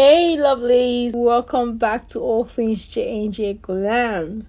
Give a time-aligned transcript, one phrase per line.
[0.00, 4.46] Hey, lovelies, welcome back to All Things J&J Glam.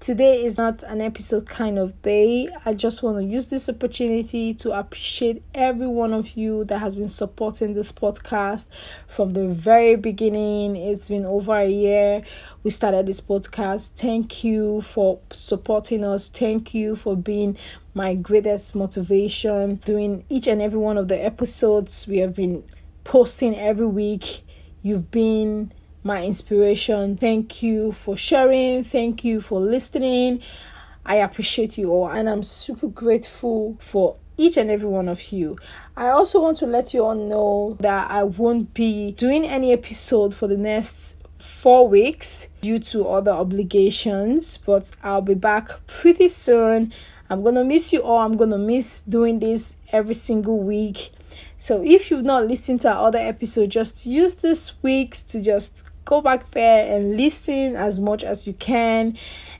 [0.00, 2.48] Today is not an episode kind of day.
[2.64, 6.96] I just want to use this opportunity to appreciate every one of you that has
[6.96, 8.66] been supporting this podcast
[9.06, 10.74] from the very beginning.
[10.74, 12.24] It's been over a year
[12.64, 13.90] we started this podcast.
[13.90, 16.28] Thank you for supporting us.
[16.28, 17.56] Thank you for being
[17.94, 19.76] my greatest motivation.
[19.76, 22.64] Doing each and every one of the episodes we have been
[23.04, 24.42] posting every week
[24.88, 25.70] You've been
[26.02, 27.18] my inspiration.
[27.18, 28.84] Thank you for sharing.
[28.84, 30.40] Thank you for listening.
[31.04, 35.58] I appreciate you all and I'm super grateful for each and every one of you.
[35.94, 40.34] I also want to let you all know that I won't be doing any episode
[40.34, 46.94] for the next four weeks due to other obligations, but I'll be back pretty soon.
[47.28, 48.20] I'm gonna miss you all.
[48.20, 51.10] I'm gonna miss doing this every single week.
[51.58, 55.84] So if you've not listened to our other episode, just use this week to just
[56.04, 59.16] go back there and listen as much as you can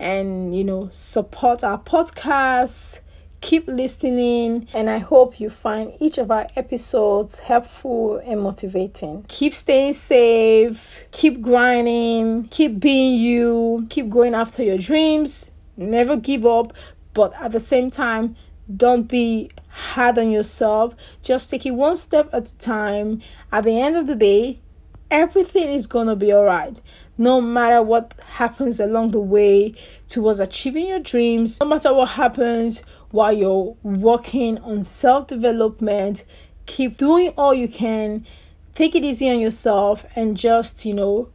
[0.00, 3.00] and you know support our podcast
[3.42, 4.66] keep listening.
[4.72, 9.26] And i hope you find each of our episodes helpful and motivating.
[9.28, 11.04] Keep staying safe.
[11.10, 12.48] Keep grinding.
[12.48, 13.86] Keep being you.
[13.90, 15.50] Keep going after your dreams.
[15.76, 16.72] Never give up.
[17.12, 18.36] But at the same time
[18.74, 20.94] don't be hard on yourself.
[21.22, 23.22] Just take it one step at a time.
[23.50, 24.60] At the end of the day,
[25.10, 26.80] everything is going to be all right.
[27.18, 29.74] No matter what happens along the way
[30.08, 36.24] towards achieving your dreams, no matter what happens while you're working on self development,
[36.66, 38.26] keep doing all you can.
[38.74, 41.28] Take it easy on yourself and just, you know,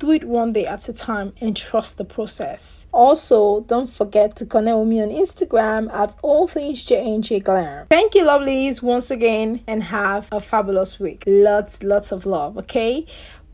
[0.00, 2.86] do it one day at a time and trust the process.
[2.90, 7.86] Also, don't forget to connect with me on Instagram at all things J&J Glam.
[7.88, 11.22] Thank you, lovelies, once again, and have a fabulous week.
[11.26, 13.06] Lots, lots of love, okay?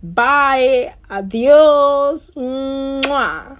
[0.03, 0.95] Bye.
[1.11, 2.31] Adios.
[2.37, 3.55] Mwah.